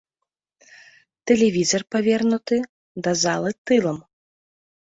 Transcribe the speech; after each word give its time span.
Тэлевізар 1.31 1.83
павернуты 1.97 2.57
да 3.09 3.15
залы 3.25 3.51
тылам. 3.67 3.97